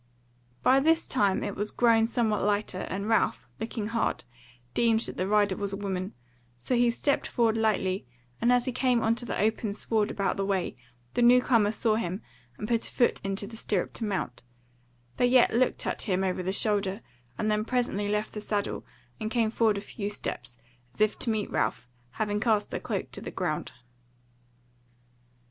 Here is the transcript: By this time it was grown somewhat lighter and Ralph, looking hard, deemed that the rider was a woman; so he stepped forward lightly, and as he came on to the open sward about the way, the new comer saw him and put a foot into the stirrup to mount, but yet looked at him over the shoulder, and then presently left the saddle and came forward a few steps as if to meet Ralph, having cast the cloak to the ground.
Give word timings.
By 0.63 0.79
this 0.79 1.05
time 1.05 1.43
it 1.43 1.55
was 1.55 1.69
grown 1.69 2.07
somewhat 2.07 2.41
lighter 2.41 2.79
and 2.89 3.07
Ralph, 3.07 3.47
looking 3.59 3.89
hard, 3.89 4.23
deemed 4.73 5.01
that 5.01 5.15
the 5.15 5.27
rider 5.27 5.55
was 5.55 5.73
a 5.73 5.77
woman; 5.77 6.15
so 6.57 6.73
he 6.75 6.89
stepped 6.89 7.27
forward 7.27 7.55
lightly, 7.55 8.07
and 8.41 8.51
as 8.51 8.65
he 8.65 8.71
came 8.71 9.03
on 9.03 9.13
to 9.13 9.27
the 9.27 9.39
open 9.39 9.73
sward 9.75 10.09
about 10.09 10.37
the 10.37 10.43
way, 10.43 10.75
the 11.13 11.21
new 11.21 11.39
comer 11.39 11.69
saw 11.69 11.97
him 11.97 12.23
and 12.57 12.67
put 12.67 12.87
a 12.87 12.91
foot 12.91 13.21
into 13.23 13.45
the 13.45 13.55
stirrup 13.55 13.93
to 13.93 14.03
mount, 14.03 14.41
but 15.17 15.29
yet 15.29 15.53
looked 15.53 15.85
at 15.85 16.01
him 16.01 16.23
over 16.23 16.41
the 16.41 16.51
shoulder, 16.51 17.01
and 17.37 17.51
then 17.51 17.63
presently 17.63 18.07
left 18.07 18.33
the 18.33 18.41
saddle 18.41 18.83
and 19.19 19.29
came 19.29 19.51
forward 19.51 19.77
a 19.77 19.81
few 19.81 20.09
steps 20.09 20.57
as 20.95 21.01
if 21.01 21.19
to 21.19 21.29
meet 21.29 21.51
Ralph, 21.51 21.87
having 22.13 22.39
cast 22.39 22.71
the 22.71 22.79
cloak 22.79 23.11
to 23.11 23.21
the 23.21 23.29
ground. 23.29 23.71